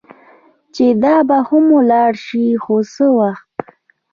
[0.73, 3.47] چې دا به هم ولاړه شي، خو څه وخت.